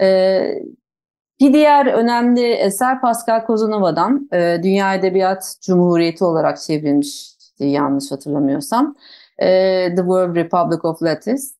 E, 0.00 0.40
bir 1.40 1.52
diğer 1.54 1.86
önemli 1.86 2.46
eser 2.52 3.00
Pascal 3.00 3.44
Kozanova'dan 3.46 4.28
e, 4.32 4.60
Dünya 4.62 4.94
Edebiyat 4.94 5.56
Cumhuriyeti 5.62 6.24
olarak 6.24 6.60
çevrilmiş 6.60 7.36
yanlış 7.58 8.12
hatırlamıyorsam. 8.12 8.96
E, 9.38 9.46
The 9.88 9.96
World 9.96 10.36
Republic 10.36 10.80
of 10.82 11.02
Letters. 11.02 11.52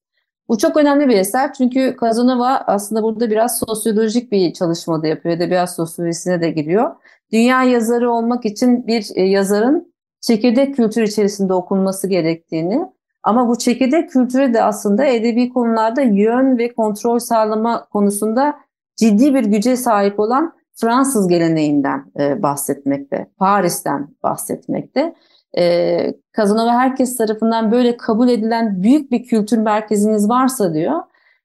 Bu 0.49 0.59
çok 0.59 0.77
önemli 0.77 1.09
bir 1.09 1.17
eser 1.17 1.53
çünkü 1.53 1.97
Kazanova 1.97 2.65
aslında 2.67 3.03
burada 3.03 3.31
biraz 3.31 3.59
sosyolojik 3.59 4.33
bir 4.33 4.53
çalışma 4.53 5.03
da 5.03 5.07
yapıyor. 5.07 5.37
Edebiyat 5.37 5.75
sosyolojisine 5.75 6.41
de 6.41 6.51
giriyor. 6.51 6.91
Dünya 7.33 7.63
yazarı 7.63 8.11
olmak 8.11 8.45
için 8.45 8.87
bir 8.87 9.07
e, 9.15 9.23
yazarın 9.23 9.95
çekirdek 10.21 10.77
kültür 10.77 11.03
içerisinde 11.03 11.55
okunması 11.55 12.09
gerektiğini 12.09 12.87
ama 13.23 13.49
bu 13.49 13.59
çekirdek 13.59 14.11
kültürü 14.11 14.55
de 14.55 14.63
aslında 14.63 15.05
edebi 15.05 15.49
konularda 15.49 16.01
yön 16.03 16.59
ve 16.59 16.75
kontrol 16.75 17.19
sağlama 17.19 17.85
konusunda 17.85 18.57
ciddi 18.97 19.35
bir 19.35 19.45
güce 19.45 19.77
sahip 19.77 20.21
olan 20.21 20.57
Fransız 20.75 21.29
geleneğinden 21.29 22.05
e, 22.21 22.43
bahsetmekte, 22.43 23.27
Paris'ten 23.39 24.09
bahsetmekte. 24.23 25.15
E, 25.59 26.15
Kazanova 26.33 26.73
herkes 26.73 27.17
tarafından 27.17 27.73
böyle 27.73 27.97
kabul 27.97 28.29
edilen 28.29 28.83
büyük 28.83 29.11
bir 29.11 29.25
kültür 29.25 29.59
merkeziniz 29.59 30.29
varsa 30.29 30.75
diyor, 30.75 31.03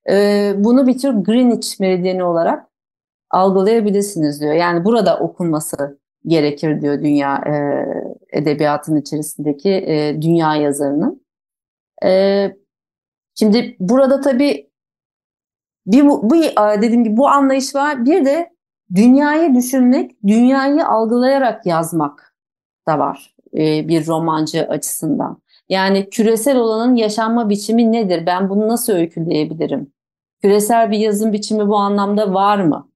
e, 0.10 0.54
bunu 0.58 0.88
bir 0.88 0.98
tür 0.98 1.14
Greenwich 1.14 1.80
meridyeni 1.80 2.24
olarak 2.24 2.71
algılayabilirsiniz 3.32 4.42
diyor. 4.42 4.54
Yani 4.54 4.86
burada 4.86 5.20
okunması 5.20 6.00
gerekir 6.26 6.82
diyor 6.82 7.02
dünya 7.02 7.36
e, 7.36 7.54
edebiyatının 8.40 9.02
içerisindeki 9.02 9.70
e, 9.70 10.22
dünya 10.22 10.56
yazarının. 10.56 11.26
E, 12.04 12.52
şimdi 13.36 13.76
burada 13.80 14.22
tabii 14.22 14.72
bir 15.86 16.06
bu, 16.06 16.30
bu 16.30 16.36
dediğim 16.82 17.04
gibi 17.04 17.18
bu 17.18 17.28
anlayış 17.28 17.76
var. 17.76 18.06
Bir 18.06 18.26
de 18.26 18.50
dünyayı 18.96 19.56
düşünmek, 19.56 20.24
dünyayı 20.28 20.88
algılayarak 20.88 21.66
yazmak 21.66 22.36
da 22.88 23.00
var 23.00 23.36
e, 23.54 23.88
bir 23.88 24.08
romancı 24.08 24.68
açısından. 24.68 25.42
Yani 25.70 26.10
küresel 26.10 26.58
olanın 26.58 26.96
yaşanma 26.96 27.50
biçimi 27.50 27.92
nedir? 27.92 28.26
Ben 28.26 28.50
bunu 28.50 28.68
nasıl 28.68 28.94
öyküleyebilirim? 28.94 29.94
Küresel 30.42 30.92
bir 30.92 30.98
yazım 30.98 31.34
biçimi 31.34 31.68
bu 31.68 31.76
anlamda 31.76 32.34
var 32.34 32.60
mı? 32.60 32.91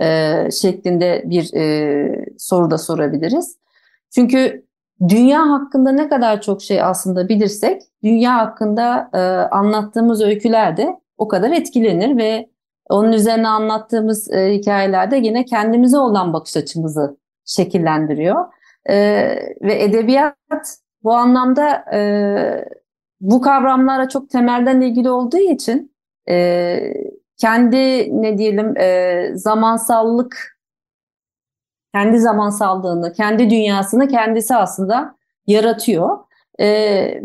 E, 0.00 0.48
şeklinde 0.50 1.22
bir 1.26 1.54
e, 1.54 2.26
soru 2.38 2.70
da 2.70 2.78
sorabiliriz. 2.78 3.56
Çünkü 4.14 4.66
dünya 5.08 5.50
hakkında 5.50 5.92
ne 5.92 6.08
kadar 6.08 6.40
çok 6.40 6.62
şey 6.62 6.82
aslında 6.82 7.28
bilirsek, 7.28 7.82
dünya 8.04 8.34
hakkında 8.34 9.10
e, 9.14 9.18
anlattığımız 9.54 10.22
öyküler 10.22 10.76
de 10.76 11.00
o 11.18 11.28
kadar 11.28 11.50
etkilenir 11.50 12.16
ve 12.16 12.48
onun 12.88 13.12
üzerine 13.12 13.48
anlattığımız 13.48 14.32
e, 14.32 14.54
hikayelerde 14.54 15.16
yine 15.16 15.44
kendimize 15.44 15.98
olan 15.98 16.32
bakış 16.32 16.56
açımızı 16.56 17.16
şekillendiriyor. 17.44 18.44
E, 18.88 18.94
ve 19.62 19.82
edebiyat 19.82 20.36
bu 21.02 21.12
anlamda 21.12 21.84
e, 21.94 22.00
bu 23.20 23.40
kavramlara 23.40 24.08
çok 24.08 24.30
temelden 24.30 24.80
ilgili 24.80 25.10
olduğu 25.10 25.38
için 25.38 25.94
e, 26.28 26.78
kendi 27.36 27.76
ne 28.22 28.38
diyelim 28.38 28.76
e, 28.76 29.30
zamansallık 29.34 30.58
kendi 31.94 32.18
zamansallığını, 32.18 33.12
kendi 33.12 33.50
dünyasını 33.50 34.08
kendisi 34.08 34.54
aslında 34.54 35.16
yaratıyor. 35.46 36.18
E, 36.58 36.68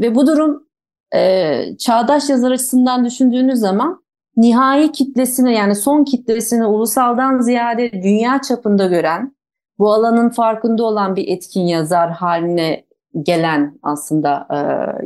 ve 0.02 0.16
bu 0.16 0.28
durum 0.28 0.68
e, 1.16 1.78
çağdaş 1.78 2.30
yazar 2.30 2.52
açısından 2.52 3.06
düşündüğünüz 3.06 3.60
zaman 3.60 4.04
nihai 4.38 4.92
kitlesini 4.92 5.54
yani 5.54 5.76
son 5.76 6.04
kitlesini 6.04 6.66
ulusaldan 6.66 7.40
ziyade 7.40 7.92
dünya 7.92 8.42
çapında 8.42 8.88
gören, 8.88 9.36
bu 9.80 9.94
alanın 9.94 10.30
farkında 10.30 10.84
olan 10.84 11.16
bir 11.16 11.28
etkin 11.28 11.62
yazar 11.62 12.12
haline 12.12 12.86
gelen 13.22 13.80
aslında 13.84 14.48
e, 14.50 14.58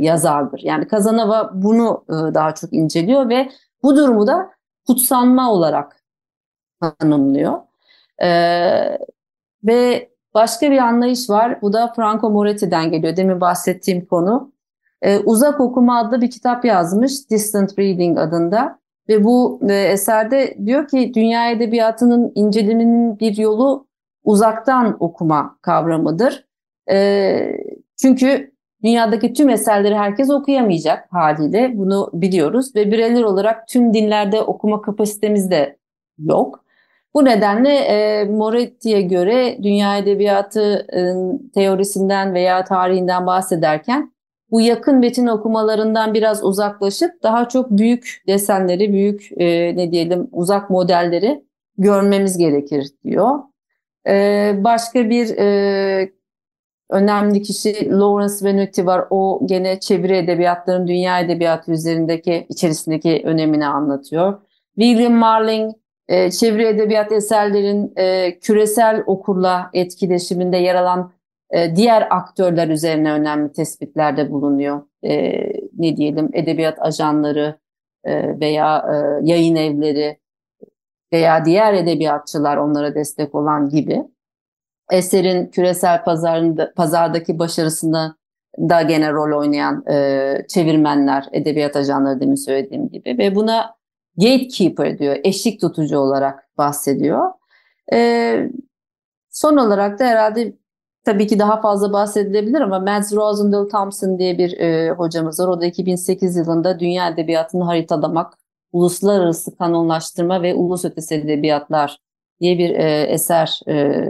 yazardır. 0.04 0.60
Yani 0.64 0.88
Kazanova 0.88 1.52
bunu 1.54 2.06
e, 2.10 2.34
daha 2.34 2.56
çok 2.56 2.74
inceliyor 2.74 3.30
ve 3.30 3.50
bu 3.84 3.96
durumu 3.96 4.28
da 4.28 4.50
kutsanma 4.88 5.52
olarak 5.52 6.04
tanımlıyor. 6.82 7.60
E, 8.24 8.30
ve 9.64 10.10
başka 10.34 10.72
bir 10.72 10.78
anlayış 10.78 11.30
var. 11.30 11.62
Bu 11.62 11.74
da 11.74 11.94
Franco 11.96 12.30
Moretti'den 12.30 12.92
geliyor. 12.92 13.18
Demin 13.18 13.42
bahsettiğim 13.42 14.06
konu. 14.06 14.52
E, 15.02 15.20
Uzak 15.20 15.60
Okuma 15.60 16.00
adlı 16.00 16.22
bir 16.22 16.32
kitap 16.32 16.66
yazmış. 16.66 17.30
Distant 17.30 17.80
Reading 17.80 18.20
adında. 18.20 18.80
Ve 19.10 19.24
bu 19.24 19.60
e, 19.70 19.74
eserde 19.74 20.58
diyor 20.66 20.88
ki 20.88 21.12
dünya 21.16 21.52
edebiyatının 21.52 22.32
inceleminin 22.36 23.20
bir 23.20 23.38
yolu 23.38 23.88
uzaktan 24.24 24.98
okuma 25.00 25.58
kavramıdır. 25.62 26.48
E, 26.92 27.58
çünkü 27.98 28.51
dünyadaki 28.84 29.34
tüm 29.34 29.50
eserleri 29.50 29.96
herkes 29.96 30.30
okuyamayacak 30.30 31.08
haliyle 31.12 31.72
bunu 31.74 32.10
biliyoruz 32.14 32.76
ve 32.76 32.92
bireyler 32.92 33.24
olarak 33.24 33.68
tüm 33.68 33.94
dinlerde 33.94 34.42
okuma 34.42 34.82
kapasitemiz 34.82 35.52
de 35.52 35.78
yok. 36.20 36.64
Bu 37.14 37.26
nedenle 37.26 37.76
e, 37.76 38.26
Moretti'ye 38.26 39.02
göre 39.02 39.58
dünya 39.64 39.98
edebiyatı 39.98 40.88
e, 40.94 41.00
teorisinden 41.54 42.34
veya 42.34 42.64
tarihinden 42.64 43.28
bahsederken 43.28 44.12
bu 44.52 44.62
yakın 44.62 44.96
metin 44.98 45.28
okumalarından 45.28 46.14
biraz 46.14 46.44
uzaklaşıp 46.44 47.24
daha 47.24 47.50
çok 47.50 47.72
büyük 47.72 48.24
desenleri, 48.28 48.94
büyük 48.94 49.32
e, 49.38 49.76
ne 49.76 49.92
diyelim 49.92 50.28
uzak 50.32 50.70
modelleri 50.70 51.44
görmemiz 51.78 52.38
gerekir 52.38 52.88
diyor. 53.04 53.40
E, 54.08 54.54
başka 54.58 55.10
bir 55.10 55.38
e, 55.38 56.12
önemli 56.92 57.42
kişi 57.42 57.90
Lawrence 57.92 58.46
Venuti 58.46 58.86
var. 58.86 59.06
O 59.10 59.42
gene 59.46 59.80
çeviri 59.80 60.18
edebiyatların 60.18 60.88
dünya 60.88 61.20
edebiyatı 61.20 61.72
üzerindeki 61.72 62.46
içerisindeki 62.50 63.22
önemini 63.26 63.66
anlatıyor. 63.66 64.42
William 64.80 65.14
Marling 65.14 65.74
e, 66.08 66.32
çeviri 66.32 66.66
edebiyat 66.66 67.12
eserlerin 67.12 67.94
e, 67.96 68.40
küresel 68.40 69.04
okurla 69.06 69.70
etkileşiminde 69.74 70.58
yer 70.58 70.76
alan 70.76 71.12
e, 71.52 71.76
diğer 71.76 72.08
aktörler 72.10 72.68
üzerine 72.68 73.12
önemli 73.12 73.52
tespitlerde 73.52 74.32
bulunuyor. 74.32 74.82
E, 75.04 75.32
ne 75.78 75.98
diyelim 75.98 76.30
edebiyat 76.34 76.82
ajanları 76.82 77.60
e, 78.04 78.40
veya 78.40 78.78
e, 78.78 78.96
yayın 79.32 79.56
evleri 79.56 80.18
veya 81.14 81.46
diğer 81.46 81.74
edebiyatçılar 81.74 82.58
onlara 82.58 82.96
destek 82.96 83.36
olan 83.36 83.70
gibi 83.70 84.04
eserin 84.92 85.48
küresel 85.48 86.04
pazarında, 86.04 86.74
pazardaki 86.76 87.40
başarısında 87.40 88.16
da 88.60 88.82
gene 88.82 89.12
rol 89.12 89.40
oynayan 89.40 89.86
e, 89.92 90.46
çevirmenler, 90.48 91.26
edebiyat 91.32 91.76
ajanları 91.76 92.20
demin 92.20 92.36
söylediğim 92.36 92.90
gibi 92.90 93.18
ve 93.18 93.36
buna 93.36 93.76
gatekeeper 94.18 95.00
diyor, 95.00 95.18
eşlik 95.24 95.62
tutucu 95.62 95.98
olarak 95.98 96.58
bahsediyor. 96.58 97.32
E, 97.94 98.50
son 99.30 99.58
olarak 99.58 100.00
da 100.00 100.06
herhalde 100.06 100.54
tabii 101.04 101.28
ki 101.28 101.40
daha 101.40 101.62
fazla 101.62 101.94
bahsedilebilir 101.94 102.62
ama 102.62 102.80
Mads 102.80 103.14
Rosendal 103.14 103.70
Thompson 103.70 104.20
diye 104.20 104.38
bir 104.38 104.60
e, 104.60 104.92
hocamız 104.92 105.40
var. 105.40 105.48
O 105.48 105.62
da 105.62 105.66
2008 105.66 106.36
yılında 106.36 106.80
dünya 106.80 107.08
edebiyatını 107.10 107.64
haritalamak, 107.64 108.34
uluslararası 108.72 109.58
kanonlaştırma 109.58 110.42
ve 110.42 110.54
ulus 110.54 110.86
ötesi 110.86 111.16
edebiyatlar 111.16 112.00
diye 112.42 112.58
bir 112.58 112.70
e, 112.70 113.02
eser 113.04 113.60
e, 113.68 114.06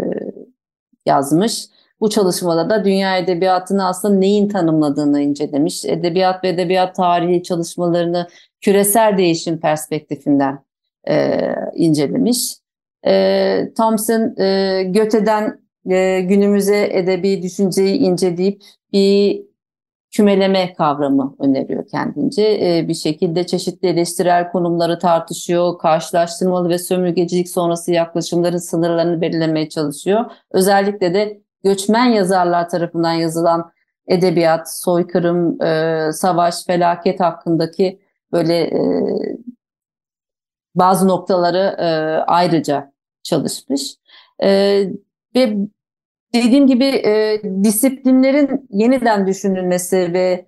yazmış. 1.05 1.65
Bu 1.99 2.09
çalışmada 2.09 2.69
da 2.69 2.85
dünya 2.85 3.17
edebiyatını 3.17 3.87
aslında 3.87 4.17
neyin 4.17 4.49
tanımladığını 4.49 5.21
incelemiş. 5.21 5.85
Edebiyat 5.85 6.43
ve 6.43 6.49
edebiyat 6.49 6.95
tarihi 6.95 7.43
çalışmalarını 7.43 8.27
küresel 8.61 9.17
değişim 9.17 9.59
perspektifinden 9.59 10.59
e, 11.07 11.39
incelemiş. 11.75 12.55
E, 13.05 13.73
Thompson 13.77 14.35
e, 14.39 14.83
Göte'den 14.83 15.59
e, 15.89 16.21
günümüze 16.21 16.89
edebi 16.91 17.41
düşünceyi 17.41 17.97
inceleyip 17.97 18.61
bir 18.93 19.41
kümeleme 20.11 20.73
kavramı 20.73 21.35
öneriyor 21.39 21.87
kendince. 21.87 22.43
E, 22.43 22.87
bir 22.87 22.93
şekilde 22.93 23.45
çeşitli 23.45 23.87
eleştirel 23.87 24.51
konumları 24.51 24.99
tartışıyor, 24.99 25.77
karşılaştırmalı 25.77 26.69
ve 26.69 26.77
sömürgecilik 26.77 27.49
sonrası 27.49 27.91
yaklaşımların 27.91 28.57
sınırlarını 28.57 29.21
belirlemeye 29.21 29.69
çalışıyor. 29.69 30.31
Özellikle 30.51 31.13
de 31.13 31.41
göçmen 31.63 32.05
yazarlar 32.05 32.69
tarafından 32.69 33.13
yazılan 33.13 33.71
edebiyat, 34.07 34.79
soykırım, 34.79 35.61
e, 35.61 36.09
savaş, 36.13 36.65
felaket 36.65 37.19
hakkındaki 37.19 38.01
böyle 38.31 38.57
e, 38.61 38.79
bazı 40.75 41.07
noktaları 41.07 41.75
ayrıca 42.27 42.93
çalışmış. 43.23 43.95
Ve 45.35 45.57
dediğim 46.33 46.67
gibi 46.67 46.85
e, 46.85 47.41
disiplinlerin 47.63 48.67
yeniden 48.69 49.27
düşünülmesi 49.27 50.13
ve 50.13 50.45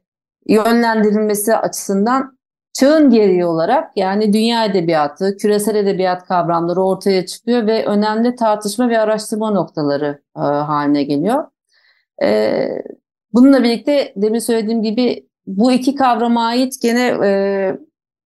yönlendirilmesi 0.47 1.55
açısından 1.55 2.37
çağın 2.73 3.09
gereği 3.09 3.45
olarak 3.45 3.97
yani 3.97 4.33
dünya 4.33 4.65
edebiyatı, 4.65 5.37
küresel 5.37 5.75
edebiyat 5.75 6.25
kavramları 6.25 6.81
ortaya 6.81 7.25
çıkıyor 7.25 7.67
ve 7.67 7.85
önemli 7.85 8.35
tartışma 8.35 8.89
ve 8.89 8.99
araştırma 8.99 9.51
noktaları 9.51 10.21
e, 10.37 10.39
haline 10.39 11.03
geliyor. 11.03 11.43
E, 12.23 12.67
bununla 13.33 13.63
birlikte 13.63 14.13
demin 14.15 14.39
söylediğim 14.39 14.81
gibi 14.81 15.27
bu 15.47 15.71
iki 15.71 15.95
kavrama 15.95 16.45
ait 16.45 16.81
gene 16.81 17.17
e, 17.23 17.77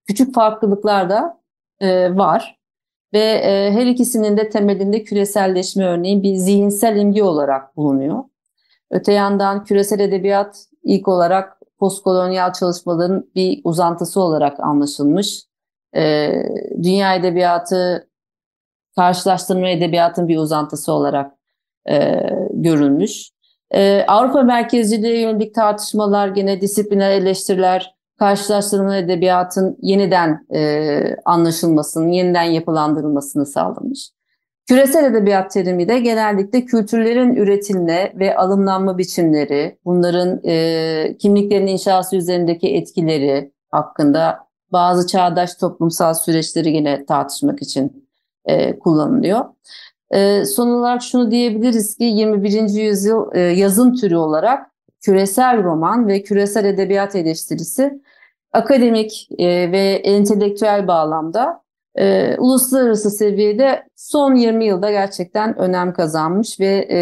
küçük 0.06 0.34
farklılıklar 0.34 1.10
da 1.10 1.40
e, 1.80 2.16
var. 2.16 2.57
Ve 3.12 3.18
e, 3.18 3.70
her 3.72 3.86
ikisinin 3.86 4.36
de 4.36 4.48
temelinde 4.48 5.04
küreselleşme 5.04 5.84
örneğin 5.84 6.22
bir 6.22 6.34
zihinsel 6.34 6.96
imge 6.96 7.22
olarak 7.22 7.76
bulunuyor. 7.76 8.24
Öte 8.90 9.12
yandan 9.12 9.64
küresel 9.64 10.00
edebiyat 10.00 10.64
ilk 10.82 11.08
olarak 11.08 11.58
postkolonyal 11.78 12.52
çalışmaların 12.52 13.30
bir 13.34 13.60
uzantısı 13.64 14.20
olarak 14.20 14.60
anlaşılmış. 14.60 15.44
E, 15.96 16.32
dünya 16.82 17.14
edebiyatı 17.14 18.08
karşılaştırma 18.96 19.68
edebiyatın 19.68 20.28
bir 20.28 20.38
uzantısı 20.38 20.92
olarak 20.92 21.32
e, 21.90 22.20
görülmüş. 22.50 23.30
E, 23.70 24.04
Avrupa 24.08 24.42
merkezciliğe 24.42 25.20
yönelik 25.20 25.54
tartışmalar, 25.54 26.28
gene 26.28 26.60
disipliner 26.60 27.10
eleştiriler, 27.10 27.94
karşılaştırma 28.18 28.96
edebiyatın 28.96 29.76
yeniden 29.82 30.46
e, 30.54 31.16
anlaşılmasını, 31.24 32.14
yeniden 32.14 32.42
yapılandırılmasını 32.42 33.46
sağlamış. 33.46 34.10
Küresel 34.66 35.04
edebiyat 35.04 35.50
terimi 35.50 35.88
de 35.88 35.98
genellikle 35.98 36.64
kültürlerin 36.64 37.36
üretilme 37.36 38.12
ve 38.14 38.36
alımlanma 38.36 38.98
biçimleri, 38.98 39.78
bunların 39.84 40.40
e, 40.44 41.16
kimliklerin 41.18 41.66
inşası 41.66 42.16
üzerindeki 42.16 42.74
etkileri 42.74 43.52
hakkında 43.70 44.38
bazı 44.72 45.06
çağdaş 45.06 45.54
toplumsal 45.54 46.14
süreçleri 46.14 46.70
yine 46.70 47.06
tartışmak 47.06 47.62
için 47.62 48.08
e, 48.44 48.78
kullanılıyor. 48.78 49.44
E, 50.10 50.44
son 50.44 50.70
olarak 50.70 51.02
şunu 51.02 51.30
diyebiliriz 51.30 51.96
ki 51.96 52.04
21. 52.04 52.68
yüzyıl 52.68 53.34
e, 53.34 53.40
yazın 53.40 53.94
türü 53.94 54.16
olarak 54.16 54.66
küresel 55.00 55.62
roman 55.64 56.08
ve 56.08 56.22
küresel 56.22 56.64
edebiyat 56.64 57.16
eleştirisi 57.16 58.00
akademik 58.52 59.28
e, 59.38 59.72
ve 59.72 60.02
entelektüel 60.04 60.86
bağlamda 60.86 61.62
e, 61.98 62.36
uluslararası 62.38 63.10
seviyede 63.10 63.82
son 63.96 64.34
20 64.34 64.64
yılda 64.64 64.90
gerçekten 64.90 65.58
önem 65.58 65.92
kazanmış 65.92 66.60
ve 66.60 66.86
e, 66.90 66.98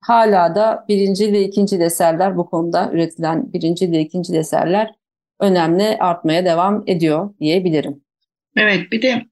hala 0.00 0.54
da 0.54 0.84
birinci 0.88 1.32
ve 1.32 1.42
ikinci 1.42 1.76
eserler 1.76 2.36
bu 2.36 2.50
konuda 2.50 2.90
üretilen 2.92 3.52
birinci 3.52 3.92
ve 3.92 4.00
ikinci 4.00 4.36
eserler 4.36 4.90
önemli 5.40 5.84
artmaya 5.98 6.44
devam 6.44 6.84
ediyor 6.86 7.30
diyebilirim. 7.40 8.00
Evet 8.56 8.92
bir 8.92 9.02
de 9.02 9.22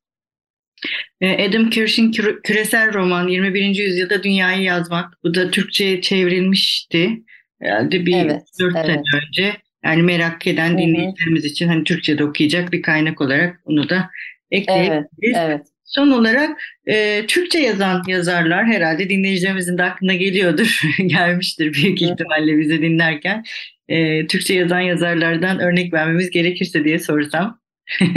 e, 1.20 1.48
Adam 1.48 1.70
Kirsch'in 1.70 2.12
küresel 2.44 2.94
roman 2.94 3.28
21. 3.28 3.64
yüzyılda 3.64 4.22
dünyayı 4.22 4.62
yazmak. 4.62 5.18
Bu 5.24 5.34
da 5.34 5.50
Türkçe'ye 5.50 6.00
çevrilmişti. 6.00 7.22
Herhalde 7.62 8.06
bir 8.06 8.16
evet, 8.16 8.42
4 8.60 8.76
evet. 8.76 8.86
sene 8.86 9.02
önce. 9.26 9.56
Yani 9.84 10.02
merak 10.02 10.46
eden 10.46 10.78
dinleyicilerimiz 10.78 11.44
için 11.44 11.68
hani 11.68 11.84
Türkçe'de 11.84 12.24
okuyacak 12.24 12.72
bir 12.72 12.82
kaynak 12.82 13.20
olarak 13.20 13.60
onu 13.64 13.88
da 13.88 14.10
ekleyebiliriz. 14.50 15.06
Evet, 15.22 15.36
evet. 15.36 15.66
Son 15.84 16.10
olarak 16.10 16.50
e, 16.86 17.26
Türkçe 17.26 17.58
yazan 17.58 18.02
yazarlar 18.06 18.66
herhalde 18.66 19.08
dinleyicilerimizin 19.08 19.78
de 19.78 19.82
aklına 19.82 20.14
geliyordur, 20.14 20.82
gelmiştir 21.06 21.72
büyük 21.72 22.02
ihtimalle 22.02 22.58
bizi 22.58 22.82
dinlerken. 22.82 23.44
E, 23.88 24.26
Türkçe 24.26 24.54
yazan 24.54 24.80
yazarlardan 24.80 25.58
örnek 25.58 25.92
vermemiz 25.92 26.30
gerekirse 26.30 26.84
diye 26.84 26.98
sorsam. 26.98 27.60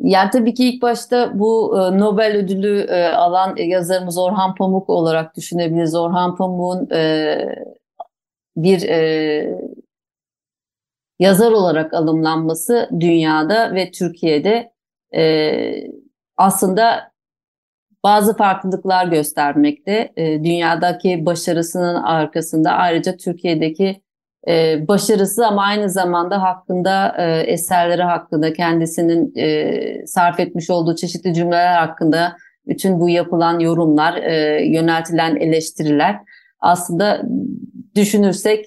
Yani 0.00 0.30
tabii 0.30 0.54
ki 0.54 0.68
ilk 0.68 0.82
başta 0.82 1.38
bu 1.38 1.78
e, 1.80 1.98
Nobel 1.98 2.36
ödülü 2.36 2.86
e, 2.90 3.08
alan 3.08 3.56
yazarımız 3.56 4.18
Orhan 4.18 4.54
Pamuk 4.54 4.90
olarak 4.90 5.36
düşünebiliriz. 5.36 5.94
Orhan 5.94 6.36
Pamuk'un 6.36 6.88
e, 8.56 8.62
bir 8.62 8.88
yazar 11.18 11.52
olarak 11.52 11.94
alımlanması 11.94 12.88
dünyada 13.00 13.74
ve 13.74 13.90
Türkiye'de 13.90 14.72
aslında 16.36 17.12
bazı 18.04 18.36
farklılıklar 18.36 19.06
göstermekte. 19.06 20.12
Dünyadaki 20.16 21.26
başarısının 21.26 21.94
arkasında 21.94 22.70
ayrıca 22.72 23.16
Türkiye'deki 23.16 24.02
e, 24.48 24.88
başarısı 24.88 25.46
ama 25.46 25.62
aynı 25.62 25.90
zamanda 25.90 26.42
hakkında 26.42 27.14
e, 27.18 27.40
eserleri 27.40 28.02
hakkında 28.02 28.52
kendisinin 28.52 29.32
e, 29.36 30.06
sarf 30.06 30.40
etmiş 30.40 30.70
olduğu 30.70 30.96
çeşitli 30.96 31.34
cümleler 31.34 31.76
hakkında 31.76 32.36
bütün 32.66 33.00
bu 33.00 33.08
yapılan 33.08 33.58
yorumlar, 33.58 34.16
e, 34.16 34.66
yöneltilen 34.66 35.36
eleştiriler 35.36 36.20
aslında 36.60 37.22
düşünürsek 37.94 38.66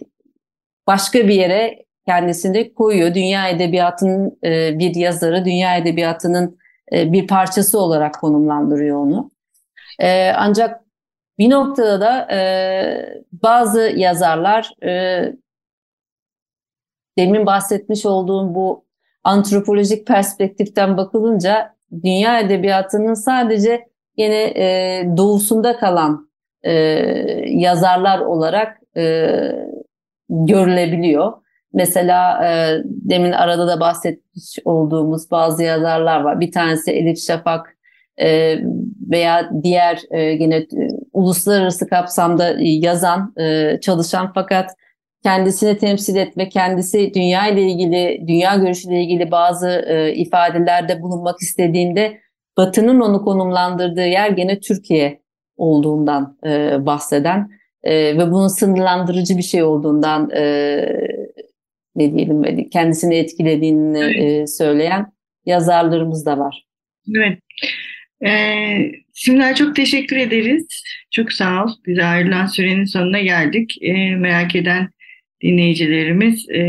başka 0.87 1.19
bir 1.19 1.33
yere 1.33 1.85
kendisini 2.05 2.73
koyuyor. 2.73 3.13
Dünya 3.13 3.49
edebiyatının 3.49 4.39
e, 4.43 4.79
bir 4.79 4.95
yazarı, 4.95 5.45
dünya 5.45 5.77
edebiyatının 5.77 6.57
e, 6.93 7.13
bir 7.13 7.27
parçası 7.27 7.79
olarak 7.79 8.19
konumlandırıyor 8.19 8.97
onu. 8.97 9.31
E, 9.99 10.31
ancak 10.31 10.81
bir 11.37 11.49
noktada 11.49 12.01
da 12.01 12.35
e, 12.35 13.23
bazı 13.31 13.79
yazarlar 13.95 14.71
e, 14.83 15.23
demin 17.17 17.45
bahsetmiş 17.45 18.05
olduğum 18.05 18.55
bu 18.55 18.85
antropolojik 19.23 20.07
perspektiften 20.07 20.97
bakılınca 20.97 21.75
dünya 22.03 22.39
edebiyatının 22.39 23.13
sadece 23.13 23.87
yine 24.17 24.43
e, 24.43 25.03
doğusunda 25.17 25.77
kalan 25.77 26.28
e, 26.63 26.71
yazarlar 27.47 28.19
olarak 28.19 28.77
e, 28.97 29.27
görülebiliyor. 30.29 31.33
Mesela 31.73 32.47
e, 32.47 32.81
demin 32.85 33.31
arada 33.31 33.67
da 33.67 33.79
bahsetmiş 33.79 34.59
olduğumuz 34.65 35.31
bazı 35.31 35.63
yazarlar 35.63 36.21
var. 36.21 36.39
Bir 36.39 36.51
tanesi 36.51 36.91
Elif 36.91 37.19
Şafak 37.19 37.77
e, 38.21 38.59
veya 39.11 39.49
diğer 39.63 40.01
e, 40.11 40.21
yine 40.21 40.55
e, 40.55 40.67
uluslararası 41.13 41.87
kapsamda 41.87 42.55
yazan, 42.59 43.33
e, 43.39 43.77
çalışan 43.81 44.31
fakat 44.35 44.71
kendisini 45.23 45.77
temsil 45.77 46.15
etme, 46.15 46.49
kendisi 46.49 47.13
dünya 47.13 47.47
ile 47.47 47.61
ilgili, 47.61 48.27
dünya 48.27 48.55
görüşüyle 48.55 49.01
ilgili 49.01 49.31
bazı 49.31 49.69
e, 49.69 50.13
ifadelerde 50.13 51.01
bulunmak 51.01 51.41
istediğinde 51.41 52.19
Batı'nın 52.57 52.99
onu 52.99 53.23
konumlandırdığı 53.23 54.07
yer 54.07 54.29
gene 54.29 54.59
Türkiye 54.59 55.21
olduğundan 55.59 56.37
e, 56.45 56.85
bahseden 56.85 57.49
e, 57.83 58.17
ve 58.17 58.31
bunun 58.31 58.47
sınırlandırıcı 58.47 59.37
bir 59.37 59.43
şey 59.43 59.63
olduğundan 59.63 60.29
e, 60.29 60.43
ne 61.95 62.13
diyelim 62.13 62.69
kendisini 62.69 63.15
etkilediğini 63.15 63.99
evet. 63.99 64.23
e, 64.23 64.47
söyleyen 64.47 65.11
yazarlarımız 65.45 66.25
da 66.25 66.39
var. 66.39 66.65
Evet. 67.17 67.39
Ee, 68.25 68.91
Simler 69.13 69.55
çok 69.55 69.75
teşekkür 69.75 70.17
ederiz. 70.17 70.67
Çok 71.11 71.33
sağ 71.33 71.63
ol. 71.63 71.69
Bize 71.87 72.03
ayrılan 72.03 72.45
sürenin 72.45 72.85
sonuna 72.85 73.19
geldik. 73.19 73.77
Ee, 73.81 74.15
merak 74.15 74.55
eden 74.55 74.89
dinleyicilerimiz 75.43 76.49
e, 76.49 76.61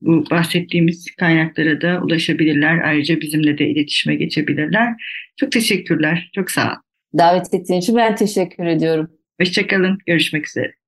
bu 0.00 0.30
bahsettiğimiz 0.30 1.14
kaynaklara 1.18 1.80
da 1.80 2.00
ulaşabilirler. 2.04 2.78
Ayrıca 2.78 3.20
bizimle 3.20 3.58
de 3.58 3.68
iletişime 3.68 4.14
geçebilirler. 4.14 4.94
Çok 5.36 5.52
teşekkürler. 5.52 6.30
Çok 6.34 6.50
sağ 6.50 6.72
ol. 6.72 6.76
Davet 7.18 7.54
ettiğin 7.54 7.80
için 7.80 7.96
ben 7.96 8.16
teşekkür 8.16 8.66
ediyorum. 8.66 9.10
Hoşçakalın. 9.40 9.98
Görüşmek 10.06 10.48
üzere. 10.48 10.79